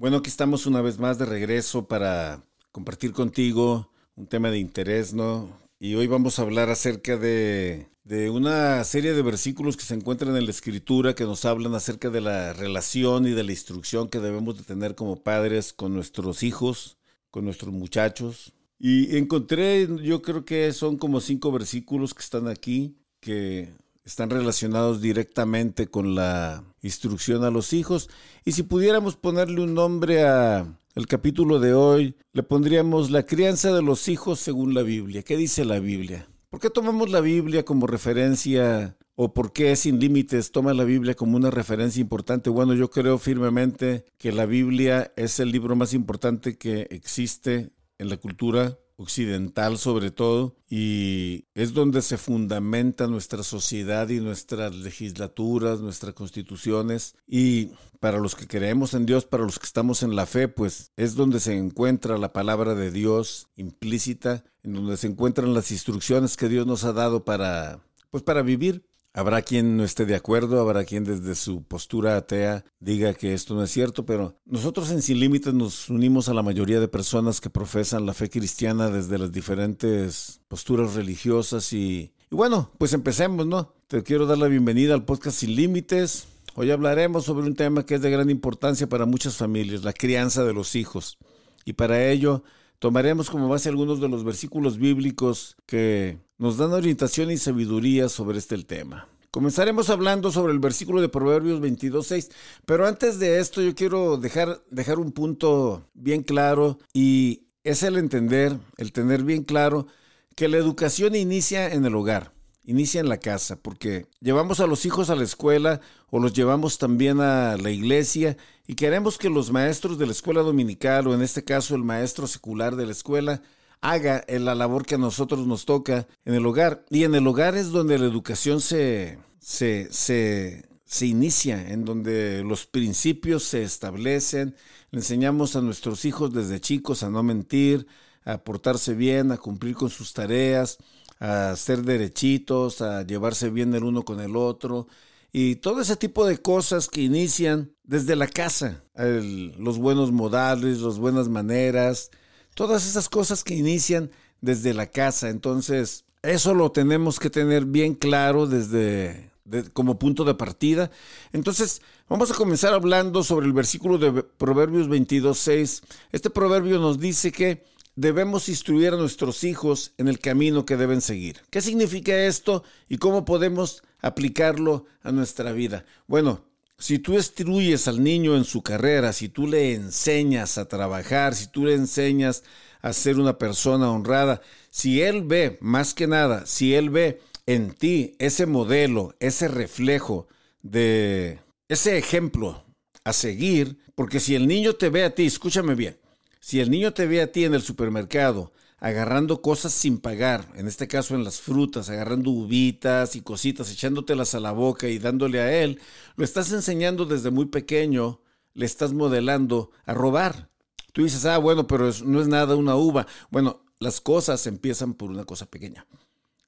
Bueno, 0.00 0.16
aquí 0.16 0.30
estamos 0.30 0.64
una 0.64 0.80
vez 0.80 0.98
más 0.98 1.18
de 1.18 1.26
regreso 1.26 1.86
para 1.86 2.42
compartir 2.72 3.12
contigo 3.12 3.90
un 4.16 4.26
tema 4.26 4.50
de 4.50 4.56
interés, 4.56 5.12
¿no? 5.12 5.60
Y 5.78 5.94
hoy 5.94 6.06
vamos 6.06 6.38
a 6.38 6.42
hablar 6.42 6.70
acerca 6.70 7.18
de, 7.18 7.86
de, 8.04 8.30
una 8.30 8.82
serie 8.84 9.12
de 9.12 9.20
versículos 9.20 9.76
que 9.76 9.84
se 9.84 9.92
encuentran 9.92 10.34
en 10.38 10.46
la 10.46 10.52
escritura 10.52 11.14
que 11.14 11.24
nos 11.24 11.44
hablan 11.44 11.74
acerca 11.74 12.08
de 12.08 12.22
la 12.22 12.54
relación 12.54 13.26
y 13.26 13.32
de 13.32 13.44
la 13.44 13.52
instrucción 13.52 14.08
que 14.08 14.20
debemos 14.20 14.56
de 14.56 14.64
tener 14.64 14.94
como 14.94 15.22
padres 15.22 15.74
con 15.74 15.92
nuestros 15.92 16.44
hijos, 16.44 16.96
con 17.30 17.44
nuestros 17.44 17.74
muchachos. 17.74 18.54
Y 18.78 19.18
encontré, 19.18 19.86
yo 20.02 20.22
creo 20.22 20.46
que 20.46 20.72
son 20.72 20.96
como 20.96 21.20
cinco 21.20 21.52
versículos 21.52 22.14
que 22.14 22.22
están 22.22 22.48
aquí, 22.48 22.96
que 23.20 23.74
están 24.10 24.30
relacionados 24.30 25.00
directamente 25.00 25.86
con 25.86 26.16
la 26.16 26.64
instrucción 26.82 27.44
a 27.44 27.50
los 27.50 27.72
hijos. 27.72 28.10
Y 28.44 28.52
si 28.52 28.64
pudiéramos 28.64 29.14
ponerle 29.14 29.60
un 29.60 29.72
nombre 29.72 30.24
a 30.24 30.66
el 30.96 31.06
capítulo 31.06 31.60
de 31.60 31.74
hoy, 31.74 32.16
le 32.32 32.42
pondríamos 32.42 33.12
la 33.12 33.24
crianza 33.24 33.72
de 33.72 33.82
los 33.82 34.08
hijos 34.08 34.40
según 34.40 34.74
la 34.74 34.82
Biblia. 34.82 35.22
¿Qué 35.22 35.36
dice 35.36 35.64
la 35.64 35.78
Biblia? 35.78 36.26
¿Por 36.48 36.58
qué 36.58 36.70
tomamos 36.70 37.10
la 37.10 37.20
Biblia 37.20 37.64
como 37.64 37.86
referencia 37.86 38.96
o 39.14 39.32
por 39.32 39.52
qué 39.52 39.76
Sin 39.76 40.00
Límites 40.00 40.50
toma 40.50 40.74
la 40.74 40.82
Biblia 40.82 41.14
como 41.14 41.36
una 41.36 41.52
referencia 41.52 42.00
importante? 42.00 42.50
Bueno, 42.50 42.74
yo 42.74 42.90
creo 42.90 43.16
firmemente 43.16 44.06
que 44.18 44.32
la 44.32 44.44
Biblia 44.44 45.12
es 45.14 45.38
el 45.38 45.52
libro 45.52 45.76
más 45.76 45.94
importante 45.94 46.58
que 46.58 46.88
existe 46.90 47.70
en 47.98 48.08
la 48.08 48.16
cultura 48.16 48.76
occidental 49.00 49.78
sobre 49.78 50.10
todo, 50.10 50.56
y 50.68 51.46
es 51.54 51.72
donde 51.72 52.02
se 52.02 52.18
fundamenta 52.18 53.06
nuestra 53.06 53.42
sociedad 53.42 54.10
y 54.10 54.20
nuestras 54.20 54.74
legislaturas, 54.74 55.80
nuestras 55.80 56.12
constituciones, 56.12 57.16
y 57.26 57.70
para 57.98 58.18
los 58.18 58.34
que 58.34 58.46
creemos 58.46 58.92
en 58.92 59.06
Dios, 59.06 59.24
para 59.24 59.44
los 59.44 59.58
que 59.58 59.64
estamos 59.64 60.02
en 60.02 60.14
la 60.16 60.26
fe, 60.26 60.48
pues 60.48 60.92
es 60.96 61.14
donde 61.14 61.40
se 61.40 61.56
encuentra 61.56 62.18
la 62.18 62.34
palabra 62.34 62.74
de 62.74 62.90
Dios 62.90 63.48
implícita, 63.56 64.44
en 64.62 64.74
donde 64.74 64.98
se 64.98 65.06
encuentran 65.06 65.54
las 65.54 65.70
instrucciones 65.70 66.36
que 66.36 66.50
Dios 66.50 66.66
nos 66.66 66.84
ha 66.84 66.92
dado 66.92 67.24
para, 67.24 67.80
pues 68.10 68.22
para 68.22 68.42
vivir. 68.42 68.84
Habrá 69.12 69.42
quien 69.42 69.76
no 69.76 69.82
esté 69.82 70.06
de 70.06 70.14
acuerdo, 70.14 70.60
habrá 70.60 70.84
quien 70.84 71.02
desde 71.02 71.34
su 71.34 71.64
postura 71.64 72.16
atea 72.16 72.64
diga 72.78 73.12
que 73.12 73.34
esto 73.34 73.54
no 73.54 73.64
es 73.64 73.70
cierto, 73.72 74.06
pero 74.06 74.36
nosotros 74.44 74.90
en 74.92 75.02
Sin 75.02 75.18
Límites 75.18 75.52
nos 75.52 75.88
unimos 75.88 76.28
a 76.28 76.34
la 76.34 76.44
mayoría 76.44 76.78
de 76.78 76.86
personas 76.86 77.40
que 77.40 77.50
profesan 77.50 78.06
la 78.06 78.14
fe 78.14 78.30
cristiana 78.30 78.88
desde 78.88 79.18
las 79.18 79.32
diferentes 79.32 80.40
posturas 80.46 80.94
religiosas 80.94 81.72
y, 81.72 82.12
y 82.30 82.36
bueno, 82.36 82.70
pues 82.78 82.92
empecemos, 82.92 83.48
¿no? 83.48 83.74
Te 83.88 84.04
quiero 84.04 84.26
dar 84.26 84.38
la 84.38 84.46
bienvenida 84.46 84.94
al 84.94 85.04
podcast 85.04 85.38
Sin 85.38 85.56
Límites. 85.56 86.28
Hoy 86.54 86.70
hablaremos 86.70 87.24
sobre 87.24 87.48
un 87.48 87.56
tema 87.56 87.84
que 87.84 87.96
es 87.96 88.02
de 88.02 88.10
gran 88.10 88.30
importancia 88.30 88.88
para 88.88 89.06
muchas 89.06 89.36
familias, 89.36 89.82
la 89.82 89.92
crianza 89.92 90.44
de 90.44 90.52
los 90.52 90.76
hijos. 90.76 91.18
Y 91.64 91.72
para 91.72 92.08
ello 92.08 92.44
tomaremos 92.80 93.30
como 93.30 93.48
base 93.48 93.68
algunos 93.68 94.00
de 94.00 94.08
los 94.08 94.24
versículos 94.24 94.78
bíblicos 94.78 95.56
que 95.66 96.18
nos 96.38 96.56
dan 96.56 96.72
orientación 96.72 97.30
y 97.30 97.36
sabiduría 97.36 98.08
sobre 98.08 98.38
este 98.38 98.58
tema. 98.64 99.06
Comenzaremos 99.30 99.90
hablando 99.90 100.32
sobre 100.32 100.52
el 100.52 100.58
versículo 100.58 101.00
de 101.00 101.08
Proverbios 101.08 101.60
22.6, 101.60 102.32
pero 102.66 102.88
antes 102.88 103.20
de 103.20 103.38
esto 103.38 103.62
yo 103.62 103.76
quiero 103.76 104.16
dejar, 104.16 104.60
dejar 104.70 104.98
un 104.98 105.12
punto 105.12 105.86
bien 105.94 106.24
claro 106.24 106.78
y 106.92 107.44
es 107.62 107.84
el 107.84 107.96
entender, 107.96 108.56
el 108.78 108.92
tener 108.92 109.22
bien 109.22 109.44
claro 109.44 109.86
que 110.34 110.48
la 110.48 110.56
educación 110.56 111.14
inicia 111.14 111.72
en 111.72 111.84
el 111.84 111.94
hogar 111.94 112.32
inicia 112.70 113.00
en 113.00 113.08
la 113.08 113.18
casa, 113.18 113.56
porque 113.56 114.06
llevamos 114.20 114.60
a 114.60 114.66
los 114.66 114.86
hijos 114.86 115.10
a 115.10 115.16
la 115.16 115.24
escuela 115.24 115.80
o 116.10 116.18
los 116.20 116.32
llevamos 116.32 116.78
también 116.78 117.20
a 117.20 117.56
la 117.56 117.70
iglesia 117.70 118.36
y 118.66 118.74
queremos 118.74 119.18
que 119.18 119.28
los 119.28 119.50
maestros 119.50 119.98
de 119.98 120.06
la 120.06 120.12
escuela 120.12 120.42
dominical 120.42 121.08
o 121.08 121.14
en 121.14 121.22
este 121.22 121.42
caso 121.42 121.74
el 121.74 121.82
maestro 121.82 122.26
secular 122.26 122.76
de 122.76 122.86
la 122.86 122.92
escuela 122.92 123.42
haga 123.80 124.24
la 124.28 124.54
labor 124.54 124.84
que 124.86 124.94
a 124.94 124.98
nosotros 124.98 125.46
nos 125.46 125.64
toca 125.64 126.06
en 126.24 126.34
el 126.34 126.46
hogar. 126.46 126.84
Y 126.90 127.04
en 127.04 127.14
el 127.14 127.26
hogar 127.26 127.56
es 127.56 127.70
donde 127.70 127.98
la 127.98 128.06
educación 128.06 128.60
se, 128.60 129.18
se, 129.40 129.88
se, 129.90 130.68
se 130.84 131.06
inicia, 131.06 131.70
en 131.70 131.84
donde 131.84 132.42
los 132.44 132.66
principios 132.66 133.44
se 133.44 133.62
establecen. 133.62 134.54
Le 134.90 135.00
enseñamos 135.00 135.56
a 135.56 135.62
nuestros 135.62 136.04
hijos 136.04 136.32
desde 136.32 136.60
chicos 136.60 137.02
a 137.02 137.10
no 137.10 137.22
mentir, 137.22 137.86
a 138.24 138.38
portarse 138.38 138.94
bien, 138.94 139.32
a 139.32 139.38
cumplir 139.38 139.74
con 139.74 139.90
sus 139.90 140.12
tareas, 140.12 140.78
a 141.20 141.54
ser 141.54 141.82
derechitos, 141.82 142.80
a 142.82 143.02
llevarse 143.02 143.50
bien 143.50 143.72
el 143.74 143.84
uno 143.84 144.04
con 144.04 144.20
el 144.20 144.34
otro 144.34 144.88
y 145.32 145.56
todo 145.56 145.80
ese 145.80 145.96
tipo 145.96 146.26
de 146.26 146.38
cosas 146.38 146.88
que 146.88 147.02
inician 147.02 147.70
desde 147.84 148.16
la 148.16 148.26
casa, 148.26 148.82
los 148.94 149.78
buenos 149.78 150.10
modales, 150.10 150.80
las 150.80 150.98
buenas 150.98 151.28
maneras, 151.28 152.10
todas 152.54 152.86
esas 152.86 153.08
cosas 153.08 153.44
que 153.44 153.54
inician 153.54 154.10
desde 154.40 154.74
la 154.74 154.86
casa. 154.86 155.28
Entonces, 155.28 156.04
eso 156.22 156.54
lo 156.54 156.72
tenemos 156.72 157.20
que 157.20 157.30
tener 157.30 157.64
bien 157.64 157.94
claro 157.94 158.46
desde 158.46 159.30
como 159.72 159.98
punto 159.98 160.24
de 160.24 160.34
partida. 160.34 160.90
Entonces, 161.32 161.80
vamos 162.08 162.30
a 162.30 162.34
comenzar 162.34 162.74
hablando 162.74 163.22
sobre 163.22 163.46
el 163.46 163.52
versículo 163.52 163.98
de 163.98 164.22
Proverbios 164.22 164.88
22.6. 164.88 165.82
Este 166.10 166.30
proverbio 166.30 166.80
nos 166.80 166.98
dice 166.98 167.30
que 167.30 167.64
debemos 168.00 168.48
instruir 168.48 168.94
a 168.94 168.96
nuestros 168.96 169.44
hijos 169.44 169.92
en 169.98 170.08
el 170.08 170.18
camino 170.18 170.64
que 170.64 170.78
deben 170.78 171.02
seguir. 171.02 171.42
¿Qué 171.50 171.60
significa 171.60 172.16
esto 172.24 172.64
y 172.88 172.96
cómo 172.96 173.26
podemos 173.26 173.82
aplicarlo 174.00 174.86
a 175.02 175.12
nuestra 175.12 175.52
vida? 175.52 175.84
Bueno, 176.06 176.46
si 176.78 176.98
tú 176.98 177.12
instruyes 177.12 177.88
al 177.88 178.02
niño 178.02 178.38
en 178.38 178.44
su 178.44 178.62
carrera, 178.62 179.12
si 179.12 179.28
tú 179.28 179.46
le 179.46 179.74
enseñas 179.74 180.56
a 180.56 180.66
trabajar, 180.66 181.34
si 181.34 181.48
tú 181.48 181.66
le 181.66 181.74
enseñas 181.74 182.42
a 182.80 182.94
ser 182.94 183.18
una 183.18 183.36
persona 183.36 183.90
honrada, 183.90 184.40
si 184.70 185.02
él 185.02 185.22
ve, 185.22 185.58
más 185.60 185.92
que 185.92 186.06
nada, 186.06 186.46
si 186.46 186.74
él 186.74 186.88
ve 186.88 187.20
en 187.44 187.72
ti 187.72 188.14
ese 188.18 188.46
modelo, 188.46 189.14
ese 189.20 189.46
reflejo 189.46 190.26
de 190.62 191.40
ese 191.68 191.98
ejemplo 191.98 192.64
a 193.04 193.12
seguir, 193.12 193.78
porque 193.94 194.20
si 194.20 194.34
el 194.34 194.46
niño 194.46 194.72
te 194.72 194.88
ve 194.88 195.04
a 195.04 195.14
ti, 195.14 195.26
escúchame 195.26 195.74
bien, 195.74 195.99
si 196.40 196.60
el 196.60 196.70
niño 196.70 196.92
te 196.92 197.06
ve 197.06 197.22
a 197.22 197.30
ti 197.30 197.44
en 197.44 197.54
el 197.54 197.62
supermercado 197.62 198.52
agarrando 198.80 199.42
cosas 199.42 199.72
sin 199.72 199.98
pagar, 199.98 200.48
en 200.56 200.66
este 200.66 200.88
caso 200.88 201.14
en 201.14 201.22
las 201.22 201.40
frutas, 201.40 201.90
agarrando 201.90 202.30
uvitas 202.30 203.14
y 203.14 203.20
cositas, 203.20 203.70
echándotelas 203.70 204.34
a 204.34 204.40
la 204.40 204.52
boca 204.52 204.88
y 204.88 204.98
dándole 204.98 205.40
a 205.40 205.62
él, 205.62 205.80
lo 206.16 206.24
estás 206.24 206.50
enseñando 206.50 207.04
desde 207.04 207.30
muy 207.30 207.44
pequeño, 207.44 208.22
le 208.54 208.64
estás 208.66 208.94
modelando 208.94 209.70
a 209.84 209.92
robar. 209.92 210.48
Tú 210.92 211.04
dices, 211.04 211.26
ah, 211.26 211.38
bueno, 211.38 211.66
pero 211.66 211.90
no 212.04 212.20
es 212.20 212.26
nada 212.26 212.56
una 212.56 212.74
uva. 212.74 213.06
Bueno, 213.30 213.62
las 213.78 214.00
cosas 214.00 214.46
empiezan 214.46 214.94
por 214.94 215.10
una 215.10 215.24
cosa 215.24 215.46
pequeña. 215.46 215.86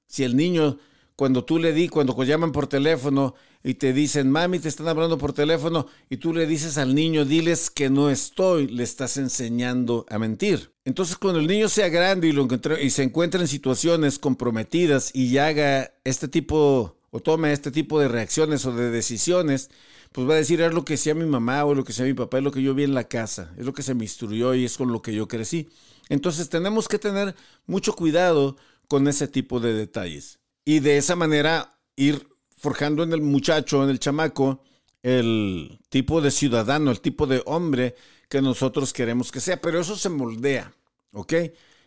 Si 0.07 0.25
el 0.25 0.35
niño 0.35 0.79
cuando 1.23 1.45
tú 1.45 1.61
le 1.61 1.73
di, 1.73 1.87
cuando 1.87 2.21
llaman 2.25 2.51
por 2.51 2.67
teléfono 2.67 3.37
y 3.63 3.75
te 3.75 3.93
dicen, 3.93 4.29
mami, 4.29 4.59
te 4.59 4.69
están 4.69 4.89
hablando 4.89 5.19
por 5.19 5.33
teléfono, 5.33 5.87
y 6.11 6.17
tú 6.17 6.35
le 6.35 6.49
dices 6.49 6.79
al 6.79 6.97
niño, 6.97 7.25
diles 7.25 7.71
que 7.71 7.91
no 7.91 8.11
estoy, 8.11 8.67
le 8.67 8.83
estás 8.83 9.19
enseñando 9.19 10.05
a 10.09 10.19
mentir. 10.19 10.73
Entonces, 10.85 11.17
cuando 11.17 11.39
el 11.39 11.47
niño 11.47 11.69
sea 11.69 11.89
grande 11.91 12.27
y, 12.27 12.33
lo 12.33 12.49
y 12.83 12.91
se 12.91 13.05
encuentra 13.05 13.41
en 13.41 13.47
situaciones 13.47 14.19
comprometidas 14.19 15.15
y 15.15 15.39
haga 15.39 15.95
este 16.03 16.27
tipo 16.27 16.97
o 17.13 17.21
tome 17.21 17.53
este 17.53 17.71
tipo 17.71 18.01
de 18.01 18.09
reacciones 18.09 18.67
o 18.67 18.75
de 18.75 18.91
decisiones, 18.91 19.71
pues 20.11 20.29
va 20.29 20.33
a 20.33 20.39
decir, 20.39 20.61
es 20.61 20.75
lo 20.75 20.85
que 20.85 20.97
sea 20.97 21.15
mi 21.15 21.27
mamá 21.27 21.65
o 21.65 21.77
lo 21.77 21.85
que 21.85 21.93
sea 21.93 22.05
mi 22.05 22.15
papá, 22.15 22.39
es 22.39 22.43
lo 22.43 22.51
que 22.51 22.63
yo 22.63 22.75
vi 22.75 22.83
en 22.83 22.95
la 22.95 23.05
casa, 23.05 23.55
es 23.57 23.65
lo 23.65 23.73
que 23.73 23.85
se 23.85 23.95
me 23.95 24.03
instruyó 24.03 24.55
y 24.55 24.65
es 24.65 24.77
con 24.77 24.91
lo 24.91 25.03
que 25.03 25.15
yo 25.15 25.29
crecí. 25.29 25.69
Entonces 26.09 26.49
tenemos 26.49 26.89
que 26.89 26.99
tener 26.99 27.37
mucho 27.67 27.93
cuidado 27.93 28.57
con 28.89 29.07
ese 29.07 29.29
tipo 29.29 29.61
de 29.61 29.73
detalles 29.73 30.42
y 30.65 30.81
de 30.81 30.97
esa 30.97 31.17
manera 31.17 31.79
ir 31.97 32.27
forjando 32.57 33.03
en 33.03 33.13
el 33.13 33.21
muchacho, 33.21 33.83
en 33.83 33.91
el 33.91 33.99
chamaco, 33.99 34.63
el 35.03 35.81
tipo 35.89 36.21
de 36.21 36.31
ciudadano, 36.31 36.91
el 36.91 37.01
tipo 37.01 37.27
de 37.27 37.43
hombre 37.47 37.97
que 38.29 38.41
nosotros 38.41 38.93
queremos 38.93 39.33
que 39.33 39.41
sea. 39.41 39.61
Pero 39.61 39.81
eso 39.81 39.97
se 39.97 40.09
moldea, 40.09 40.73
¿ok? 41.13 41.35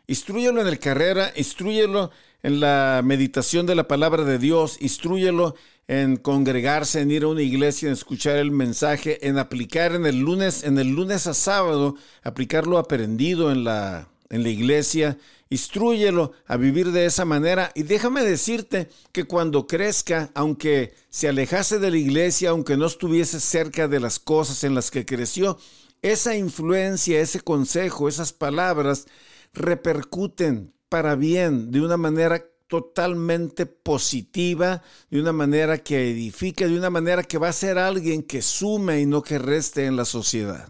Instruyelo 0.08 0.62
en 0.62 0.68
el 0.68 0.80
carrera, 0.80 1.32
instruyelo 1.36 2.12
en 2.44 2.60
la 2.60 3.02
meditación 3.04 3.66
de 3.66 3.76
la 3.76 3.88
palabra 3.88 4.24
de 4.24 4.38
Dios, 4.38 4.78
instruyelo 4.82 5.56
en 5.88 6.18
congregarse, 6.18 7.02
en 7.02 7.12
ir 7.12 7.24
a 7.24 7.28
una 7.28 7.42
iglesia, 7.42 7.88
en 7.88 7.94
escuchar 7.94 8.38
el 8.38 8.52
mensaje, 8.52 9.28
en 9.28 9.38
aplicar 9.38 9.94
en 9.94 10.06
el 10.06 10.20
lunes, 10.20 10.64
en 10.64 10.78
el 10.78 10.90
lunes 10.90 11.26
a 11.26 11.34
sábado, 11.34 11.96
aplicar 12.22 12.68
lo 12.68 12.78
aprendido 12.78 13.52
en 13.52 13.64
la, 13.64 14.10
en 14.30 14.44
la 14.44 14.50
iglesia, 14.50 15.18
instruyelo 15.50 16.34
a 16.46 16.58
vivir 16.58 16.92
de 16.92 17.06
esa 17.06 17.26
manera 17.26 17.72
y 17.76 17.84
déjame 17.84 18.24
decirte 18.24 18.90
que 19.12 19.26
cuando 19.26 19.68
crezca, 19.68 20.32
aunque 20.34 20.94
se 21.10 21.28
alejase 21.28 21.80
de 21.80 21.92
la 21.92 21.98
iglesia, 21.98 22.50
aunque 22.50 22.78
no 22.78 22.86
estuviese 22.86 23.40
cerca 23.40 23.88
de 23.88 24.00
las 24.00 24.20
cosas 24.20 24.64
en 24.64 24.76
las 24.76 24.92
que 24.92 25.06
creció, 25.06 25.58
esa 26.02 26.36
influencia, 26.36 27.20
ese 27.20 27.42
consejo, 27.42 28.08
esas 28.08 28.34
palabras 28.34 29.08
repercuten 29.54 30.74
para 30.90 31.16
bien 31.16 31.72
de 31.72 31.82
una 31.82 31.98
manera 31.98 32.46
totalmente 32.68 33.66
positiva, 33.66 34.82
de 35.10 35.22
una 35.22 35.32
manera 35.32 35.78
que 35.78 36.10
edifique, 36.10 36.68
de 36.68 36.78
una 36.78 36.90
manera 36.90 37.24
que 37.24 37.38
va 37.38 37.50
a 37.50 37.54
ser 37.54 37.78
alguien 37.78 38.24
que 38.24 38.42
sume 38.42 39.02
y 39.02 39.06
no 39.06 39.22
que 39.22 39.38
reste 39.38 39.86
en 39.86 39.96
la 39.96 40.06
sociedad. 40.06 40.68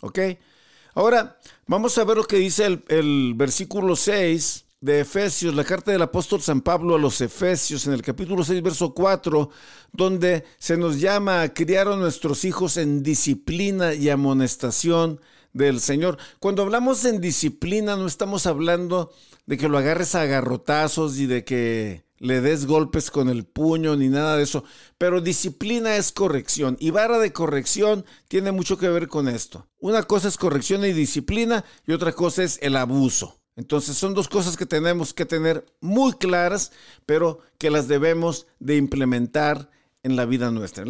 ¿Ok? 0.00 0.18
Ahora, 0.96 1.36
vamos 1.66 1.98
a 1.98 2.04
ver 2.04 2.16
lo 2.16 2.24
que 2.24 2.38
dice 2.38 2.80
el, 2.88 3.34
versículo 3.34 3.96
6 3.96 4.64
de 4.80 5.00
Efesios, 5.00 5.54
la 5.54 5.62
carta 5.62 5.92
del 5.92 6.00
apóstol 6.00 6.40
San 6.40 6.62
Pablo 6.62 6.94
a 6.94 6.98
los 6.98 7.20
Efesios, 7.20 7.86
en 7.86 7.92
el 7.92 8.00
capítulo 8.00 8.42
6, 8.42 8.62
verso 8.62 8.94
4, 8.94 9.50
donde 9.92 10.46
se 10.56 10.78
nos 10.78 10.98
llama 10.98 11.42
a 11.42 11.52
criar 11.52 11.88
a 11.88 11.96
nuestros 11.96 12.46
hijos 12.46 12.78
en 12.78 13.02
disciplina 13.02 13.92
y 13.92 14.08
amonestación 14.08 15.20
del 15.52 15.80
Señor. 15.80 16.16
Cuando 16.40 16.62
hablamos 16.62 17.04
en 17.04 17.20
disciplina, 17.20 17.96
no 17.96 18.06
estamos 18.06 18.46
hablando 18.46 19.12
de 19.44 19.58
que 19.58 19.68
lo 19.68 19.76
agarres 19.76 20.14
a 20.14 20.24
garrotazos 20.24 21.18
y 21.18 21.26
de 21.26 21.44
que 21.44 22.05
le 22.18 22.40
des 22.40 22.66
golpes 22.66 23.10
con 23.10 23.28
el 23.28 23.44
puño 23.44 23.96
ni 23.96 24.08
nada 24.08 24.36
de 24.36 24.42
eso. 24.42 24.64
Pero 24.98 25.20
disciplina 25.20 25.96
es 25.96 26.12
corrección 26.12 26.76
y 26.80 26.90
vara 26.90 27.18
de 27.18 27.32
corrección 27.32 28.04
tiene 28.28 28.52
mucho 28.52 28.78
que 28.78 28.88
ver 28.88 29.08
con 29.08 29.28
esto. 29.28 29.68
Una 29.78 30.02
cosa 30.02 30.28
es 30.28 30.36
corrección 30.36 30.84
y 30.84 30.92
disciplina 30.92 31.64
y 31.86 31.92
otra 31.92 32.12
cosa 32.12 32.42
es 32.42 32.58
el 32.62 32.76
abuso. 32.76 33.40
Entonces 33.56 33.96
son 33.96 34.12
dos 34.12 34.28
cosas 34.28 34.56
que 34.56 34.66
tenemos 34.66 35.14
que 35.14 35.24
tener 35.24 35.64
muy 35.80 36.12
claras, 36.12 36.72
pero 37.06 37.40
que 37.58 37.70
las 37.70 37.88
debemos 37.88 38.46
de 38.58 38.76
implementar 38.76 39.70
en 40.02 40.14
la 40.14 40.26
vida 40.26 40.50
nuestra. 40.50 40.84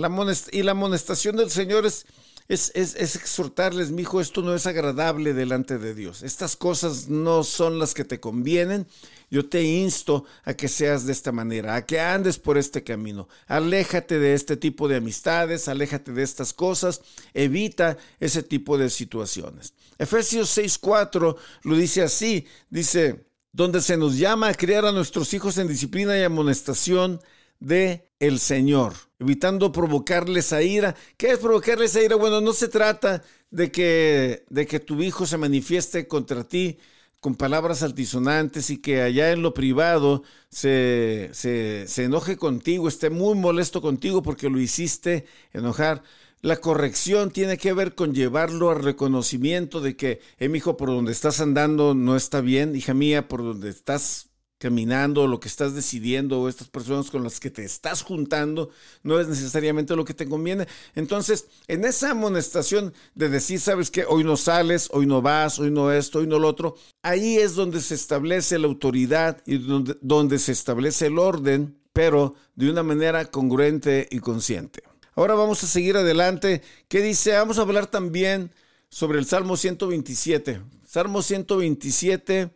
y 0.53 0.63
la 0.63 0.73
amonestación 0.73 1.37
del 1.37 1.51
Señor 1.51 1.87
es, 1.87 2.07
es, 2.49 2.71
es, 2.75 3.17
exhortarles, 3.17 3.91
mi 3.91 4.03
hijo, 4.03 4.21
esto 4.21 4.41
no 4.41 4.55
es 4.55 4.67
agradable 4.67 5.35
delante 5.35 5.79
de 5.79 5.95
Dios. 5.95 6.23
Estas 6.23 6.55
cosas 6.57 7.09
no 7.09 7.43
son 7.43 7.79
las 7.79 7.93
que 7.93 8.05
te 8.05 8.21
convienen. 8.21 8.87
Yo 9.31 9.49
te 9.49 9.65
insto 9.65 10.25
a 10.45 10.55
que 10.55 10.69
seas 10.69 11.07
de 11.07 11.13
esta 11.13 11.33
manera, 11.33 11.75
a 11.75 11.85
que 11.85 11.99
andes 11.99 12.39
por 12.39 12.57
este 12.57 12.85
camino. 12.85 13.29
Aléjate 13.49 14.21
de 14.21 14.35
este 14.35 14.57
tipo 14.57 14.87
de 14.87 14.97
amistades, 14.97 15.67
aléjate 15.67 16.13
de 16.13 16.23
estas 16.23 16.53
cosas, 16.53 17.01
evita 17.35 17.99
ese 18.21 18.45
tipo 18.45 18.79
de 18.79 18.91
situaciones. 18.91 19.75
Efesios 19.99 20.57
6:4 20.57 21.37
lo 21.63 21.77
dice 21.77 22.03
así, 22.03 22.47
dice, 22.71 23.27
donde 23.51 23.81
se 23.81 23.97
nos 23.97 24.19
llama 24.19 24.49
a 24.49 24.55
criar 24.55 24.85
a 24.85 24.93
nuestros 24.93 25.35
hijos 25.35 25.59
en 25.59 25.67
disciplina 25.67 26.17
y 26.17 26.23
amonestación 26.23 27.21
de 27.61 28.09
el 28.19 28.39
Señor, 28.39 28.95
evitando 29.19 29.73
provocarles 29.73 30.53
a 30.53 30.63
ira. 30.63 30.95
¿Qué 31.17 31.33
es 31.33 31.39
provocarles 31.39 31.97
a 31.97 32.03
ira? 32.03 32.17
Bueno, 32.17 32.41
no 32.41 32.53
se 32.53 32.69
trata 32.69 33.23
de 33.51 33.71
que, 33.71 34.45
de 34.49 34.67
que 34.67 34.81
tu 34.81 35.03
hijo 35.03 35.27
se 35.27 35.39
manifieste 35.39 36.09
contra 36.09 36.45
ti 36.45 36.79
con 37.21 37.35
palabras 37.35 37.83
altisonantes 37.83 38.71
y 38.71 38.79
que 38.79 39.03
allá 39.03 39.33
en 39.33 39.43
lo 39.43 39.53
privado 39.53 40.23
se, 40.49 41.31
se, 41.33 41.87
se 41.89 42.05
enoje 42.05 42.37
contigo, 42.37 42.87
esté 42.89 43.11
muy 43.11 43.35
molesto 43.35 43.83
contigo 43.83 44.23
porque 44.23 44.49
lo 44.49 44.61
hiciste 44.61 45.27
enojar. 45.53 46.03
La 46.43 46.59
corrección 46.59 47.31
tiene 47.33 47.57
que 47.57 47.73
ver 47.73 47.95
con 47.95 48.15
llevarlo 48.15 48.71
al 48.71 48.83
reconocimiento 48.83 49.81
de 49.81 49.97
que, 49.97 50.21
eh, 50.39 50.49
mi 50.49 50.59
hijo, 50.59 50.77
por 50.77 50.91
donde 50.91 51.11
estás 51.11 51.41
andando 51.41 51.95
no 51.95 52.15
está 52.15 52.41
bien, 52.41 52.77
hija 52.77 52.95
mía, 52.95 53.27
por 53.27 53.43
donde 53.43 53.71
estás 53.71 54.29
caminando, 54.59 55.27
lo 55.27 55.39
que 55.41 55.49
estás 55.49 55.75
decidiendo, 55.75 56.41
o 56.41 56.49
estas 56.49 56.69
personas 56.69 57.11
con 57.11 57.23
las 57.23 57.41
que 57.41 57.51
te 57.51 57.65
estás 57.65 58.03
juntando, 58.03 58.71
no 59.03 59.21
es 59.21 59.29
necesariamente 59.29 59.97
lo 59.97 60.05
que 60.05 60.15
te 60.15 60.29
conviene. 60.29 60.67
Entonces, 60.95 61.47
en 61.69 61.85
esa 61.85 62.13
amonestación 62.13 62.95
de 63.15 63.29
decir, 63.29 63.61
sabes 63.61 63.91
que 63.91 64.05
hoy 64.07 64.25
no 64.25 64.37
sales, 64.37 64.89
hoy 64.93 65.07
no 65.07 65.21
vas, 65.21 65.59
hoy 65.59 65.71
no 65.71 65.93
esto, 65.93 66.21
hoy 66.21 66.27
no 66.27 66.39
lo 66.39 66.49
otro, 66.49 66.77
ahí 67.03 67.37
es 67.37 67.55
donde 67.55 67.81
se 67.81 67.95
establece 67.95 68.59
la 68.59 68.67
autoridad 68.67 69.43
y 69.47 69.59
donde, 69.59 69.97
donde 70.01 70.39
se 70.39 70.53
establece 70.53 71.07
el 71.07 71.19
orden, 71.19 71.79
pero 71.93 72.35
de 72.55 72.71
una 72.71 72.83
manera 72.83 73.25
congruente 73.27 74.09
y 74.11 74.21
consciente. 74.21 74.83
Ahora 75.15 75.35
vamos 75.35 75.65
a 75.65 75.67
seguir 75.67 75.97
adelante. 75.97 76.61
¿Qué 76.89 77.01
dice? 77.01 77.33
Vamos 77.33 77.59
a 77.59 77.63
hablar 77.63 77.87
también 77.87 78.51
sobre 78.91 79.19
el 79.19 79.25
Salmo 79.25 79.57
127. 79.57 80.61
Salmo 80.87 81.23
127, 81.23 82.51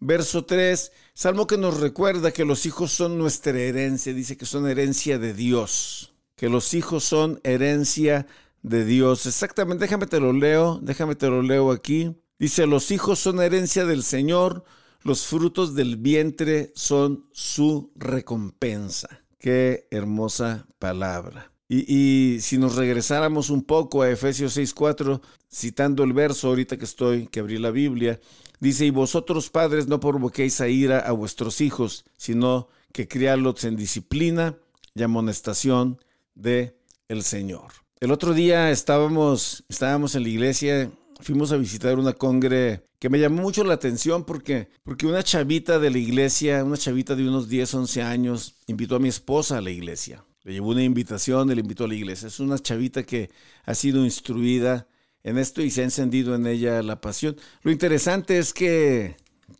verso 0.00 0.44
3. 0.44 0.90
Salmo 1.20 1.46
que 1.46 1.58
nos 1.58 1.80
recuerda 1.80 2.30
que 2.30 2.46
los 2.46 2.64
hijos 2.64 2.92
son 2.92 3.18
nuestra 3.18 3.60
herencia. 3.60 4.14
Dice 4.14 4.38
que 4.38 4.46
son 4.46 4.66
herencia 4.66 5.18
de 5.18 5.34
Dios. 5.34 6.14
Que 6.34 6.48
los 6.48 6.72
hijos 6.72 7.04
son 7.04 7.40
herencia 7.44 8.26
de 8.62 8.86
Dios. 8.86 9.26
Exactamente, 9.26 9.84
déjame 9.84 10.06
te 10.06 10.18
lo 10.18 10.32
leo. 10.32 10.80
Déjame 10.80 11.16
te 11.16 11.28
lo 11.28 11.42
leo 11.42 11.72
aquí. 11.72 12.16
Dice, 12.38 12.66
los 12.66 12.90
hijos 12.90 13.18
son 13.18 13.42
herencia 13.42 13.84
del 13.84 14.02
Señor. 14.02 14.64
Los 15.02 15.26
frutos 15.26 15.74
del 15.74 15.98
vientre 15.98 16.72
son 16.74 17.26
su 17.32 17.92
recompensa. 17.96 19.20
Qué 19.38 19.88
hermosa 19.90 20.68
palabra. 20.78 21.52
Y, 21.68 22.38
si 22.40 22.56
nos 22.56 22.76
regresáramos 22.76 23.50
un 23.50 23.62
poco 23.62 24.00
a 24.00 24.10
Efesios 24.10 24.56
6:4, 24.56 25.20
citando 25.52 26.02
el 26.02 26.14
verso 26.14 26.48
ahorita 26.48 26.78
que 26.78 26.86
estoy, 26.86 27.26
que 27.26 27.40
abrí 27.40 27.58
la 27.58 27.70
Biblia, 27.70 28.18
dice, 28.60 28.86
y 28.86 28.90
vosotros 28.90 29.50
padres 29.50 29.88
no 29.88 29.98
provoquéis 29.98 30.60
a 30.60 30.68
ira 30.68 31.00
a 31.00 31.12
vuestros 31.12 31.60
hijos, 31.60 32.04
sino 32.16 32.68
que 32.92 33.08
criadlos 33.08 33.64
en 33.64 33.76
disciplina 33.76 34.56
y 34.94 35.02
amonestación 35.02 35.98
de 36.34 36.76
el 37.08 37.22
Señor. 37.22 37.72
El 38.00 38.12
otro 38.12 38.32
día 38.32 38.70
estábamos, 38.70 39.64
estábamos 39.68 40.14
en 40.14 40.22
la 40.22 40.28
iglesia, 40.28 40.90
fuimos 41.20 41.52
a 41.52 41.56
visitar 41.56 41.98
una 41.98 42.12
congre 42.12 42.86
que 42.98 43.08
me 43.08 43.18
llamó 43.18 43.42
mucho 43.42 43.64
la 43.64 43.74
atención 43.74 44.24
porque, 44.24 44.68
porque 44.84 45.06
una 45.06 45.22
chavita 45.22 45.78
de 45.78 45.90
la 45.90 45.98
iglesia, 45.98 46.62
una 46.64 46.76
chavita 46.76 47.16
de 47.16 47.26
unos 47.26 47.48
10, 47.48 47.74
11 47.74 48.02
años, 48.02 48.54
invitó 48.66 48.96
a 48.96 49.00
mi 49.00 49.08
esposa 49.08 49.58
a 49.58 49.60
la 49.62 49.70
iglesia. 49.70 50.24
Le 50.44 50.52
llevó 50.52 50.70
una 50.70 50.82
invitación, 50.82 51.48
le 51.48 51.60
invitó 51.60 51.84
a 51.84 51.88
la 51.88 51.94
iglesia. 51.94 52.28
Es 52.28 52.40
una 52.40 52.58
chavita 52.58 53.02
que 53.02 53.30
ha 53.64 53.74
sido 53.74 54.04
instruida 54.04 54.86
en 55.22 55.38
esto 55.38 55.62
y 55.62 55.70
se 55.70 55.82
ha 55.82 55.84
encendido 55.84 56.34
en 56.34 56.46
ella 56.46 56.82
la 56.82 57.00
pasión. 57.00 57.36
Lo 57.62 57.70
interesante 57.70 58.38
es 58.38 58.52
que, 58.52 59.16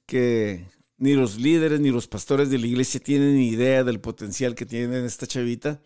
que 0.06 0.66
ni 0.98 1.14
los 1.14 1.38
líderes 1.38 1.80
ni 1.80 1.90
los 1.90 2.06
pastores 2.06 2.50
de 2.50 2.58
la 2.58 2.66
iglesia 2.66 3.00
tienen 3.00 3.36
ni 3.36 3.48
idea 3.48 3.84
del 3.84 4.00
potencial 4.00 4.54
que 4.54 4.66
tiene 4.66 5.04
esta 5.04 5.26
chavita. 5.26 5.80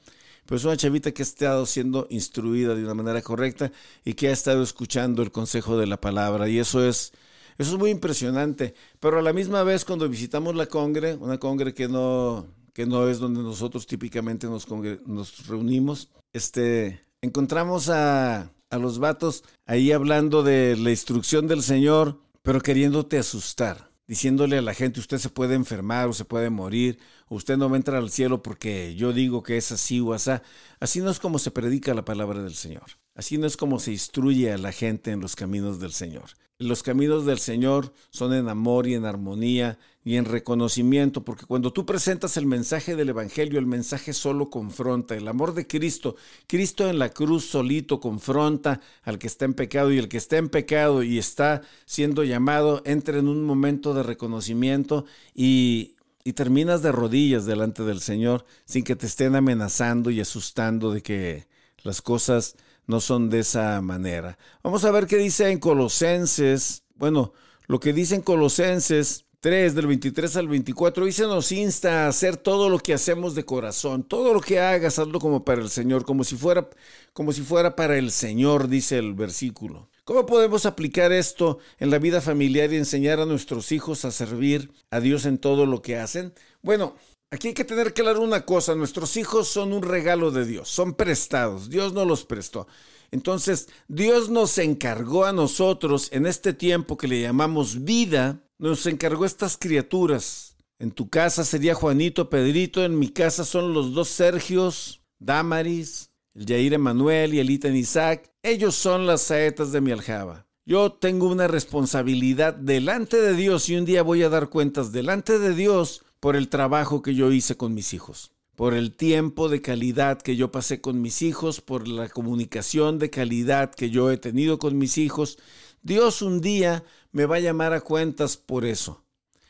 Pero 0.47 0.57
es 0.57 0.65
una 0.65 0.77
chavita 0.77 1.13
que 1.13 1.23
ha 1.23 1.25
estado 1.25 1.65
siendo 1.65 2.07
instruida 2.11 2.75
de 2.75 2.85
una 2.85 2.95
manera 2.95 3.23
correcta 3.23 3.73
y 4.05 4.15
que 4.15 4.29
ha 4.29 4.33
estado 4.33 4.63
escuchando 4.63 5.23
el 5.23 5.31
consejo 5.31 5.79
de 5.79 5.87
la 5.87 6.01
palabra. 6.01 6.49
Y 6.49 6.59
eso 6.59 6.87
es, 6.87 7.13
eso 7.57 7.73
es 7.73 7.79
muy 7.79 7.91
impresionante. 7.91 8.75
Pero 9.01 9.19
a 9.19 9.23
la 9.23 9.33
misma 9.33 9.63
vez, 9.63 9.85
cuando 9.85 10.09
visitamos 10.09 10.55
la 10.55 10.67
congre, 10.67 11.15
una 11.15 11.39
congre 11.39 11.73
que 11.73 11.89
no, 11.89 12.47
que 12.75 12.85
no 12.85 13.09
es 13.09 13.21
donde 13.21 13.41
nosotros 13.41 13.87
típicamente 13.87 14.47
nos, 14.47 14.69
nos 15.07 15.47
reunimos, 15.47 16.11
este, 16.33 17.01
encontramos 17.23 17.89
a, 17.89 18.51
a 18.75 18.79
los 18.79 18.99
vatos 18.99 19.45
ahí 19.67 19.93
hablando 19.93 20.43
de 20.43 20.77
la 20.77 20.91
instrucción 20.91 21.47
del 21.47 21.63
Señor, 21.63 22.21
pero 22.43 22.61
queriéndote 22.61 23.19
asustar, 23.19 23.91
diciéndole 24.07 24.59
a 24.59 24.63
la 24.63 24.75
gente, 24.75 25.01
usted 25.01 25.19
se 25.19 25.31
puede 25.31 25.55
enfermar 25.55 26.09
o 26.09 26.13
se 26.13 26.25
puede 26.25 26.51
morir, 26.51 26.99
usted 27.29 27.57
no 27.57 27.69
va 27.69 27.77
a 27.77 27.79
entrar 27.79 27.99
al 27.99 28.11
cielo 28.11 28.43
porque 28.43 28.95
yo 28.95 29.13
digo 29.13 29.43
que 29.43 29.57
es 29.57 29.73
así 29.73 30.01
o 30.01 30.13
así. 30.13 30.33
Así 30.81 31.01
no 31.01 31.11
es 31.11 31.19
como 31.19 31.39
se 31.39 31.51
predica 31.51 31.95
la 31.95 32.05
palabra 32.05 32.43
del 32.43 32.55
Señor. 32.55 32.85
Así 33.15 33.39
no 33.39 33.47
es 33.47 33.57
como 33.57 33.79
se 33.79 33.93
instruye 33.93 34.53
a 34.53 34.59
la 34.59 34.73
gente 34.73 35.13
en 35.13 35.21
los 35.21 35.37
caminos 35.37 35.79
del 35.79 35.93
Señor. 35.93 36.31
Los 36.59 36.85
caminos 36.85 37.27
del 37.27 37.39
Señor 37.39 37.93
son 38.11 38.33
en 38.33 38.49
amor 38.49 38.87
y 38.87 38.95
en 38.95 39.05
armonía 39.05 39.79
y 40.05 40.17
en 40.17 40.25
reconocimiento, 40.25 41.25
porque 41.25 41.47
cuando 41.47 41.73
tú 41.73 41.85
presentas 41.85 42.37
el 42.37 42.47
mensaje 42.47 42.95
del 42.95 43.09
Evangelio, 43.09 43.59
el 43.59 43.67
mensaje 43.67 44.13
solo 44.13 44.51
confronta. 44.51 45.17
El 45.17 45.27
amor 45.27 45.55
de 45.55 45.67
Cristo, 45.67 46.15
Cristo 46.47 46.89
en 46.89 46.99
la 46.99 47.09
cruz 47.09 47.47
solito 47.47 47.99
confronta 47.99 48.81
al 49.03 49.19
que 49.19 49.27
está 49.27 49.47
en 49.47 49.55
pecado 49.55 49.93
y 49.93 49.99
el 49.99 50.09
que 50.09 50.19
está 50.19 50.37
en 50.37 50.49
pecado 50.49 51.03
y 51.03 51.19
está 51.19 51.63
siendo 51.87 52.23
llamado, 52.23 52.83
entra 52.85 53.19
en 53.19 53.29
un 53.29 53.45
momento 53.45 53.93
de 53.95 54.03
reconocimiento 54.03 55.07
y, 55.35 55.94
y 56.25 56.33
terminas 56.33 56.83
de 56.83 56.91
rodillas 56.91 57.45
delante 57.45 57.83
del 57.85 58.01
Señor 58.01 58.47
sin 58.65 58.83
que 58.83 58.97
te 58.97 59.07
estén 59.07 59.37
amenazando 59.37 60.11
y 60.11 60.21
asustando 60.21 60.91
de 60.91 61.03
que 61.03 61.47
las 61.83 62.01
cosas 62.01 62.57
no 62.87 63.01
son 63.01 63.29
de 63.29 63.41
esa 63.41 63.81
manera. 63.83 64.39
Vamos 64.63 64.85
a 64.85 64.91
ver 64.91 65.07
qué 65.07 65.19
dice 65.19 65.51
en 65.51 65.59
Colosenses. 65.59 66.83
Bueno, 66.97 67.35
lo 67.67 67.79
que 67.79 67.93
dice 67.93 68.15
en 68.15 68.23
Colosenses 68.23 69.27
3 69.41 69.75
del 69.75 69.87
23 69.87 70.37
al 70.37 70.49
24 70.49 71.05
dice 71.05 71.25
nos 71.25 71.53
insta 71.53 72.07
a 72.07 72.09
hacer 72.09 72.39
todo 72.39 72.71
lo 72.71 72.79
que 72.79 72.95
hacemos 72.95 73.35
de 73.35 73.45
corazón, 73.45 74.03
todo 74.03 74.33
lo 74.33 74.41
que 74.41 74.59
hagas 74.59 74.99
hazlo 74.99 75.19
como 75.19 75.45
para 75.45 75.61
el 75.61 75.69
Señor, 75.69 76.07
como 76.07 76.25
si 76.25 76.37
fuera 76.37 76.71
como 77.13 77.33
si 77.33 77.43
fuera 77.43 77.77
para 77.77 77.99
el 77.99 78.11
Señor, 78.11 78.69
dice 78.69 78.97
el 78.97 79.13
versículo. 79.13 79.91
¿Cómo 80.05 80.27
podemos 80.27 80.67
aplicar 80.67 81.13
esto 81.13 81.59
en 81.79 81.91
la 81.91 81.99
vida 81.99 82.21
familiar 82.21 82.73
y 82.73 82.77
enseñar 82.77 83.21
a 83.21 83.27
nuestros 83.27 83.73
hijos 83.73 84.05
a 84.05 84.11
servir 84.11 84.71
a 84.91 85.01
Dios 85.01 85.25
en 85.25 85.39
todo 85.39 85.65
lo 85.65 85.81
que 85.81 85.97
hacen? 85.97 86.35
Bueno, 86.63 86.95
Aquí 87.31 87.49
hay 87.49 87.55
que 87.55 87.65
tener 87.65 87.95
claro 87.95 88.23
una 88.23 88.45
cosa, 88.45 88.77
nuestros 88.77 89.17
hijos 89.17 89.49
son 89.49 89.73
un 89.73 89.83
regalo 89.83 90.31
de 90.31 90.47
Dios, 90.47 90.69
son 90.69 90.95
prestados, 90.95 91.69
Dios 91.69 91.93
no 91.93 92.05
los 92.05 92.25
prestó. 92.25 92.69
Entonces, 93.11 93.69
Dios 93.89 94.29
nos 94.31 94.57
encargó 94.59 95.25
a 95.25 95.33
nosotros 95.33 96.11
en 96.13 96.27
este 96.27 96.53
tiempo 96.53 96.97
que 96.97 97.09
le 97.09 97.21
llamamos 97.21 97.83
vida, 97.83 98.45
nos 98.61 98.87
encargó 98.87 99.25
estas 99.25 99.57
criaturas. 99.57 100.57
En 100.79 100.93
tu 100.93 101.09
casa 101.09 101.45
sería 101.45 101.75
Juanito, 101.75 102.31
Pedrito, 102.31 102.85
en 102.85 103.01
mi 103.01 103.09
casa 103.09 103.45
son 103.45 103.73
los 103.73 103.95
dos 103.95 104.11
Sergios, 104.11 105.01
Damaris, 105.19 106.13
el 106.35 106.47
Jair 106.47 106.75
Emanuel 106.75 107.35
y 107.35 107.41
el 107.41 107.51
Itan 107.51 107.77
Isaac. 107.77 108.31
Ellos 108.43 108.75
son 108.75 109.07
las 109.07 109.23
saetas 109.23 109.73
de 109.73 109.81
mi 109.81 109.93
aljaba. 109.93 110.47
Yo 110.67 110.93
tengo 110.93 111.29
una 111.29 111.47
responsabilidad 111.47 112.55
delante 112.55 113.21
de 113.21 113.35
Dios 113.35 113.69
y 113.69 113.77
un 113.77 113.85
día 113.85 114.03
voy 114.03 114.23
a 114.23 114.29
dar 114.29 114.49
cuentas 114.49 114.93
delante 114.93 115.39
de 115.39 115.55
Dios 115.55 116.03
por 116.21 116.37
el 116.37 116.49
trabajo 116.49 117.03
que 117.03 117.15
yo 117.15 117.31
hice 117.31 117.57
con 117.57 117.75
mis 117.75 117.93
hijos, 117.93 118.33
por 118.57 118.73
el 118.73 118.97
tiempo 118.97 119.51
de 119.51 119.61
calidad 119.61 120.23
que 120.23 120.37
yo 120.37 120.51
pasé 120.51 120.81
con 120.81 121.03
mis 121.03 121.21
hijos, 121.21 121.61
por 121.61 121.87
la 121.87 122.09
comunicación 122.09 122.99
de 122.99 123.11
calidad 123.11 123.75
que 123.75 123.91
yo 123.91 124.11
he 124.11 124.17
tenido 124.17 124.59
con 124.59 124.79
mis 124.79 124.97
hijos. 124.97 125.39
Dios 125.83 126.23
un 126.23 126.41
día 126.41 126.83
me 127.13 127.27
va 127.27 127.37
a 127.37 127.41
llamar 127.41 127.75
a 127.75 127.83
cuentas 127.83 128.39
por 128.39 128.65
eso. 128.65 129.05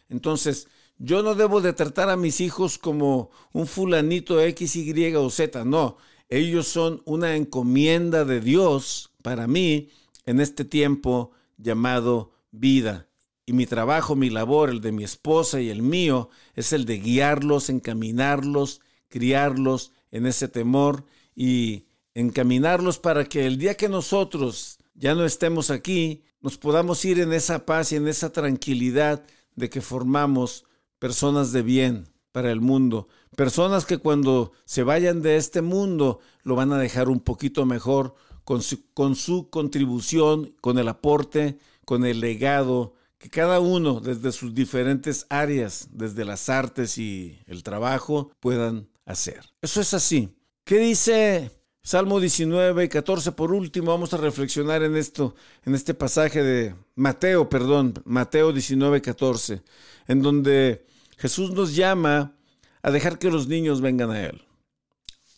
Entonces, 0.09 0.67
yo 0.99 1.23
no 1.23 1.37
debo 1.37 1.61
de 1.61 1.73
tratar 1.73 2.11
a 2.11 2.17
mis 2.17 2.41
hijos 2.41 2.79
como 2.79 3.31
un 3.53 3.69
fulanito 3.69 4.41
X, 4.41 4.75
Y 4.75 5.15
o 5.15 5.31
Z, 5.31 5.65
no. 5.65 5.97
Ellos 6.35 6.67
son 6.67 7.01
una 7.05 7.37
encomienda 7.37 8.25
de 8.25 8.41
Dios 8.41 9.13
para 9.23 9.47
mí 9.47 9.91
en 10.27 10.41
este 10.41 10.65
tiempo 10.65 11.31
llamado 11.59 12.33
vida. 12.51 13.07
Y 13.47 13.53
mi 13.53 13.67
trabajo, 13.67 14.17
mi 14.17 14.31
labor, 14.31 14.69
el 14.69 14.81
de 14.81 14.91
mi 14.91 15.05
esposa 15.05 15.61
y 15.61 15.71
el 15.71 15.83
mío, 15.83 16.31
es 16.57 16.73
el 16.73 16.87
de 16.87 16.99
guiarlos, 16.99 17.71
encaminarlos, 17.71 18.81
criarlos 19.07 19.93
en 20.11 20.27
ese 20.27 20.49
temor 20.49 21.05
y 21.37 21.85
encaminarlos 22.15 22.99
para 22.99 23.27
que 23.27 23.47
el 23.47 23.57
día 23.57 23.77
que 23.77 23.89
nosotros 23.89 24.79
ya 24.95 25.15
no 25.15 25.25
estemos 25.25 25.71
aquí, 25.71 26.25
nos 26.41 26.59
podamos 26.59 27.05
ir 27.05 27.21
en 27.21 27.33
esa 27.33 27.65
paz 27.65 27.93
y 27.93 27.97
en 27.97 28.09
esa 28.09 28.33
tranquilidad 28.33 29.25
de 29.55 29.71
que 29.71 29.81
formamos 29.81 30.65
personas 30.99 31.53
de 31.53 31.63
bien 31.63 32.14
para 32.35 32.51
el 32.51 32.61
mundo, 32.61 33.07
personas 33.37 33.87
que 33.87 33.99
cuando 33.99 34.51
se 34.65 34.83
vayan 34.83 35.23
de 35.23 35.37
este 35.37 35.63
mundo 35.63 36.19
lo 36.43 36.57
van 36.57 36.73
a 36.73 36.79
dejar 36.79 37.09
un 37.09 37.21
poquito 37.21 37.65
mejor 37.65 38.17
con 38.43 38.61
su, 38.61 38.91
con 38.93 39.15
su 39.15 39.51
contribución, 39.51 40.53
con 40.61 40.81
el 40.81 40.89
aporte, 40.89 41.59
con 41.85 42.05
el 42.05 42.19
legado 42.19 42.95
que 43.19 43.31
cada 43.31 43.61
uno 43.61 44.01
desde 44.01 44.33
sus 44.33 44.53
diferentes 44.53 45.27
áreas, 45.29 45.87
desde 45.93 46.25
las 46.25 46.49
artes 46.49 46.99
y 46.99 47.39
el 47.47 47.63
trabajo, 47.63 48.33
puedan 48.41 48.89
hacer. 49.05 49.41
Eso 49.63 49.81
es 49.81 49.95
así. 49.95 50.35
¿Qué 50.65 50.79
dice 50.79 51.53
Salmo 51.85 52.19
19, 52.19 52.89
14? 52.89 53.31
Por 53.31 53.53
último, 53.53 53.93
vamos 53.93 54.13
a 54.13 54.17
reflexionar 54.17 54.83
en 54.83 54.97
esto, 54.97 55.37
en 55.65 55.77
este 55.77 55.95
pasaje 55.95 56.43
de 56.43 56.75
Mateo, 56.97 57.49
perdón, 57.49 57.95
Mateo 58.05 58.53
19, 58.53 59.01
14, 59.01 59.63
en 60.09 60.21
donde 60.21 60.85
Jesús 61.17 61.53
nos 61.53 61.75
llama 61.75 62.37
a 62.83 62.91
dejar 62.91 63.19
que 63.19 63.31
los 63.31 63.49
niños 63.49 63.81
vengan 63.81 64.11
a 64.11 64.25
Él. 64.25 64.43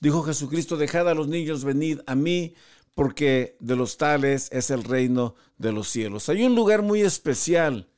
Dijo 0.00 0.22
Jesucristo, 0.22 0.76
dejad 0.76 1.08
a 1.08 1.14
los 1.14 1.28
niños 1.28 1.64
venid 1.64 2.00
a 2.06 2.14
mí, 2.14 2.54
porque 2.94 3.56
de 3.60 3.76
los 3.76 3.98
tales 3.98 4.48
es 4.52 4.70
el 4.70 4.84
reino 4.84 5.34
de 5.58 5.72
los 5.72 5.88
cielos. 5.88 6.28
Hay 6.28 6.44
un 6.44 6.54
lugar 6.54 6.82
muy 6.82 7.02
especial, 7.02 7.88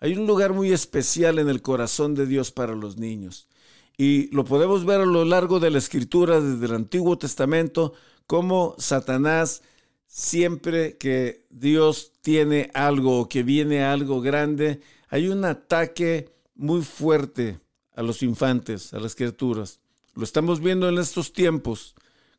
hay 0.00 0.16
un 0.16 0.26
lugar 0.26 0.52
muy 0.52 0.72
especial 0.72 1.38
en 1.38 1.48
el 1.48 1.62
corazón 1.62 2.14
de 2.14 2.26
Dios 2.26 2.50
para 2.52 2.74
los 2.74 2.96
niños. 2.96 3.48
Y 3.96 4.34
lo 4.34 4.44
podemos 4.44 4.84
ver 4.84 5.00
a 5.00 5.06
lo 5.06 5.24
largo 5.24 5.58
de 5.60 5.70
la 5.70 5.78
escritura 5.78 6.40
desde 6.40 6.66
el 6.66 6.74
Antiguo 6.74 7.18
Testamento, 7.18 7.94
cómo 8.26 8.74
Satanás 8.78 9.62
siempre 10.08 10.96
que 10.96 11.44
Dios 11.50 12.12
tiene 12.22 12.70
algo 12.74 13.20
o 13.20 13.28
que 13.28 13.42
viene 13.42 13.84
algo 13.84 14.20
grande, 14.20 14.80
hay 15.08 15.28
un 15.28 15.44
ataque 15.44 16.34
muy 16.58 16.82
fuerte 16.82 17.60
a 17.94 18.02
los 18.02 18.22
infantes, 18.22 18.92
a 18.92 19.00
las 19.00 19.14
criaturas. 19.14 19.80
Lo 20.14 20.24
estamos 20.24 20.60
viendo 20.60 20.88
en 20.88 20.98
estos 20.98 21.32
tiempos, 21.32 21.94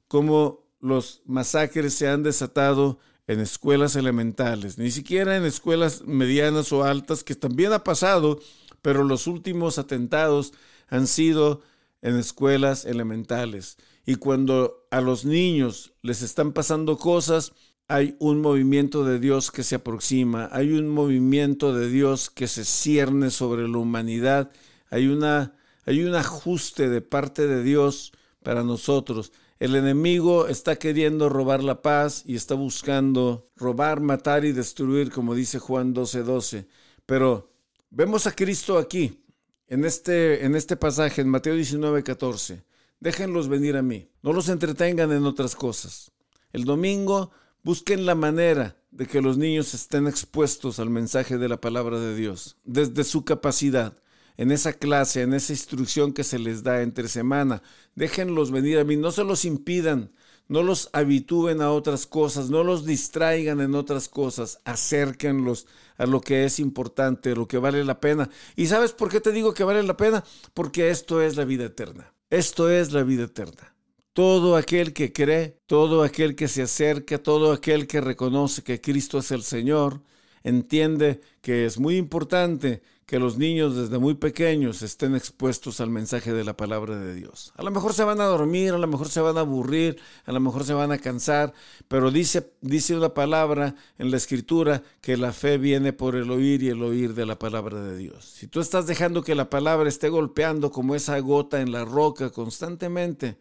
cómo 0.08 0.68
los 0.80 1.22
masacres 1.26 1.96
se 1.96 2.08
han 2.08 2.22
desatado 2.22 3.00
en 3.28 3.40
escuelas 3.40 3.96
elementales, 3.96 4.78
ni 4.78 4.92
siquiera 4.92 5.38
en 5.38 5.46
escuelas 5.46 6.04
medianas 6.06 6.72
o 6.72 6.84
altas, 6.84 7.24
que 7.24 7.36
también 7.36 7.74
ha 7.74 7.84
pasado, 7.84 8.40
pero 8.82 9.04
los 9.04 9.28
últimos 9.28 9.78
atentados 9.78 10.54
han 10.88 11.08
sido 11.08 11.62
en 12.02 12.16
escuelas 12.18 12.86
elementales. 12.86 13.78
Y 14.06 14.16
cuando 14.16 14.88
a 14.92 15.02
los 15.02 15.26
niños 15.26 15.94
les 16.02 16.22
están 16.22 16.54
pasando 16.54 16.98
cosas, 16.98 17.54
hay 17.90 18.16
un 18.20 18.40
movimiento 18.40 19.04
de 19.04 19.20
Dios 19.20 19.50
que 19.50 19.64
se 19.64 19.74
aproxima, 19.74 20.48
hay 20.52 20.74
un 20.74 20.88
movimiento 20.88 21.74
de 21.74 21.90
Dios 21.90 22.30
que 22.30 22.48
se 22.48 22.64
cierne 22.64 23.32
sobre 23.32 23.68
la 23.68 23.80
humanidad, 23.80 24.52
hay, 24.92 25.08
una, 25.08 25.56
hay 25.86 26.04
un 26.04 26.14
ajuste 26.14 26.88
de 26.88 27.02
parte 27.02 27.48
de 27.48 27.64
Dios 27.64 28.14
para 28.44 28.64
nosotros. 28.64 29.32
El 29.58 29.76
enemigo 29.76 30.48
está 30.48 30.76
queriendo 30.76 31.30
robar 31.30 31.64
la 31.64 31.82
paz 31.82 32.22
y 32.28 32.36
está 32.36 32.54
buscando 32.54 33.50
robar, 33.56 34.02
matar 34.02 34.46
y 34.46 34.52
destruir, 34.52 35.12
como 35.12 35.34
dice 35.34 35.58
Juan 35.58 35.96
12:12. 35.96 36.24
12. 36.24 36.68
Pero 37.08 37.52
vemos 37.90 38.28
a 38.28 38.36
Cristo 38.36 38.78
aquí, 38.78 39.26
en 39.68 39.84
este, 39.84 40.46
en 40.46 40.56
este 40.56 40.78
pasaje, 40.78 41.22
en 41.22 41.30
Mateo 41.30 41.56
19:14. 41.56 42.64
Déjenlos 43.00 43.48
venir 43.48 43.78
a 43.78 43.82
mí, 43.82 44.08
no 44.22 44.32
los 44.32 44.48
entretengan 44.48 45.12
en 45.12 45.26
otras 45.26 45.56
cosas. 45.56 46.12
El 46.54 46.66
domingo 46.66 47.32
busquen 47.64 48.06
la 48.06 48.16
manera 48.16 48.78
de 48.92 49.06
que 49.06 49.22
los 49.22 49.38
niños 49.38 49.74
estén 49.74 50.08
expuestos 50.08 50.80
al 50.80 50.90
mensaje 50.90 51.38
de 51.38 51.50
la 51.50 51.62
palabra 51.62 52.00
de 52.00 52.16
Dios, 52.16 52.58
desde 52.64 53.04
su 53.04 53.24
capacidad 53.26 53.94
en 54.40 54.52
esa 54.52 54.72
clase, 54.72 55.22
en 55.22 55.34
esa 55.34 55.52
instrucción 55.52 56.14
que 56.14 56.24
se 56.24 56.40
les 56.40 56.64
da 56.64 56.82
entre 56.82 57.10
semana. 57.10 57.62
Déjenlos 57.96 58.52
venir 58.52 58.80
a 58.80 58.86
mí, 58.86 58.96
no 58.96 59.12
se 59.12 59.26
los 59.26 59.44
impidan, 59.44 60.14
no 60.48 60.64
los 60.64 60.90
habitúen 60.94 61.62
a 61.62 61.72
otras 61.72 62.08
cosas, 62.08 62.50
no 62.50 62.64
los 62.64 62.86
distraigan 62.86 63.60
en 63.60 63.76
otras 63.76 64.08
cosas, 64.08 64.62
acérquenlos 64.64 65.68
a 65.98 66.06
lo 66.06 66.22
que 66.22 66.46
es 66.46 66.60
importante, 66.60 67.34
a 67.34 67.36
lo 67.36 67.50
que 67.50 67.58
vale 67.58 67.84
la 67.84 68.00
pena. 68.00 68.30
¿Y 68.56 68.68
sabes 68.68 68.94
por 68.94 69.10
qué 69.10 69.20
te 69.20 69.34
digo 69.34 69.54
que 69.54 69.66
vale 69.66 69.84
la 69.84 69.98
pena? 69.98 70.24
Porque 70.54 70.90
esto 70.90 71.22
es 71.22 71.36
la 71.36 71.44
vida 71.44 71.66
eterna. 71.66 72.14
Esto 72.30 72.70
es 72.70 72.94
la 72.94 73.04
vida 73.04 73.26
eterna. 73.26 73.76
Todo 74.20 74.58
aquel 74.58 74.92
que 74.92 75.14
cree, 75.14 75.56
todo 75.66 76.04
aquel 76.04 76.36
que 76.36 76.50
se 76.50 76.64
acerca, 76.64 77.20
todo 77.20 77.54
aquel 77.54 77.88
que 77.88 78.02
reconoce 78.02 78.64
que 78.64 78.82
Cristo 78.82 79.20
es 79.20 79.32
el 79.32 79.44
Señor, 79.44 80.02
entiende 80.44 81.22
que 81.42 81.66
es 81.66 81.80
muy 81.80 81.96
importante 81.96 82.82
que 83.06 83.18
los 83.18 83.38
niños 83.38 83.78
desde 83.78 83.98
muy 83.98 84.16
pequeños 84.16 84.82
estén 84.82 85.16
expuestos 85.16 85.80
al 85.80 85.90
mensaje 85.90 86.34
de 86.34 86.44
la 86.44 86.58
palabra 86.58 87.00
de 87.00 87.16
Dios. 87.16 87.54
A 87.56 87.64
lo 87.64 87.72
mejor 87.72 87.94
se 87.94 88.04
van 88.04 88.20
a 88.20 88.26
dormir, 88.26 88.74
a 88.74 88.78
lo 88.78 88.88
mejor 88.88 89.08
se 89.08 89.22
van 89.22 89.38
a 89.38 89.40
aburrir, 89.40 89.98
a 90.26 90.34
lo 90.34 90.42
mejor 90.42 90.66
se 90.66 90.74
van 90.74 90.92
a 90.92 90.98
cansar, 90.98 91.54
pero 91.88 92.12
dice, 92.12 92.52
dice 92.60 92.98
una 92.98 93.14
palabra 93.14 93.76
en 93.98 94.12
la 94.12 94.18
escritura 94.18 94.84
que 95.00 95.16
la 95.16 95.32
fe 95.32 95.58
viene 95.58 95.94
por 95.94 96.18
el 96.18 96.30
oír 96.30 96.62
y 96.62 96.68
el 96.68 96.84
oír 96.84 97.14
de 97.14 97.26
la 97.26 97.40
palabra 97.40 97.82
de 97.82 97.96
Dios. 97.96 98.26
Si 98.26 98.48
tú 98.48 98.60
estás 98.60 98.86
dejando 98.86 99.24
que 99.24 99.34
la 99.34 99.50
palabra 99.50 99.88
esté 99.88 100.10
golpeando 100.10 100.72
como 100.72 100.94
esa 100.94 101.18
gota 101.20 101.62
en 101.62 101.72
la 101.72 101.86
roca 101.86 102.32
constantemente, 102.32 103.38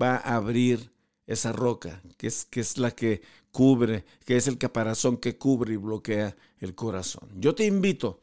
va 0.00 0.16
a 0.16 0.36
abrir 0.36 0.90
esa 1.26 1.52
roca, 1.52 2.02
que 2.16 2.28
es, 2.28 2.44
que 2.44 2.60
es 2.60 2.78
la 2.78 2.90
que 2.90 3.22
cubre, 3.50 4.04
que 4.24 4.36
es 4.36 4.46
el 4.46 4.58
caparazón 4.58 5.16
que 5.16 5.38
cubre 5.38 5.74
y 5.74 5.76
bloquea 5.76 6.36
el 6.58 6.74
corazón. 6.74 7.28
Yo 7.36 7.54
te 7.54 7.64
invito 7.64 8.20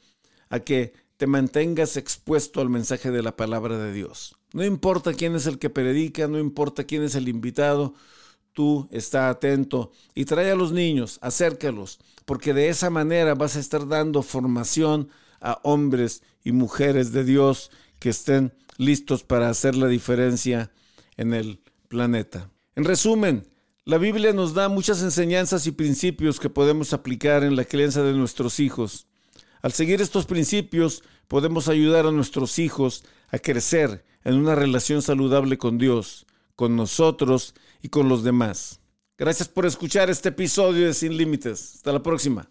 a 0.50 0.60
que 0.60 0.94
te 1.18 1.28
mantengas 1.28 1.98
expuesto 1.98 2.62
al 2.62 2.70
mensaje 2.70 3.12
de 3.12 3.24
la 3.24 3.36
palabra 3.36 3.78
de 3.78 3.94
Dios. 3.94 4.36
No 4.54 4.64
importa 4.64 5.14
quién 5.14 5.36
es 5.36 5.48
el 5.48 5.58
que 5.58 5.70
predica, 5.70 6.28
no 6.28 6.40
importa 6.40 6.84
quién 6.84 7.04
es 7.04 7.16
el 7.16 7.28
invitado, 7.28 7.94
tú 8.54 8.88
está 8.92 9.30
atento 9.30 9.92
y 10.14 10.26
trae 10.26 10.52
a 10.52 10.56
los 10.56 10.72
niños, 10.72 11.18
acércalos, 11.22 12.00
porque 12.26 12.54
de 12.54 12.70
esa 12.70 12.90
manera 12.90 13.36
vas 13.36 13.56
a 13.56 13.60
estar 13.60 13.88
dando 13.88 14.22
formación 14.22 15.10
a 15.42 15.60
hombres 15.64 16.24
y 16.44 16.52
mujeres 16.52 17.12
de 17.12 17.24
Dios 17.24 17.72
que 18.00 18.10
estén 18.10 18.54
listos 18.78 19.24
para 19.24 19.50
hacer 19.50 19.76
la 19.76 19.88
diferencia 19.88 20.72
en 21.18 21.34
el 21.34 21.62
planeta. 21.88 22.50
En 22.76 22.86
resumen, 22.86 23.48
la 23.86 23.98
Biblia 23.98 24.34
nos 24.34 24.54
da 24.54 24.70
muchas 24.70 25.02
enseñanzas 25.02 25.68
y 25.68 25.72
principios 25.72 26.40
que 26.40 26.50
podemos 26.50 26.94
aplicar 26.94 27.44
en 27.44 27.56
la 27.56 27.66
crianza 27.66 28.02
de 28.04 28.14
nuestros 28.14 28.60
hijos. 28.60 29.08
Al 29.62 29.74
seguir 29.74 30.02
estos 30.02 30.26
principios, 30.26 31.04
podemos 31.28 31.68
ayudar 31.68 32.06
a 32.06 32.12
nuestros 32.12 32.60
hijos 32.60 33.04
a 33.30 33.40
crecer 33.40 34.06
en 34.24 34.36
una 34.36 34.56
relación 34.56 35.02
saludable 35.02 35.58
con 35.58 35.78
Dios, 35.78 36.26
con 36.56 36.76
nosotros 36.76 37.56
y 37.82 37.90
con 37.90 38.10
los 38.10 38.24
demás. 38.24 38.80
Gracias 39.18 39.48
por 39.48 39.66
escuchar 39.66 40.10
este 40.10 40.30
episodio 40.30 40.88
de 40.88 40.94
Sin 40.94 41.18
Límites. 41.18 41.76
Hasta 41.76 41.92
la 41.92 42.02
próxima. 42.02 42.50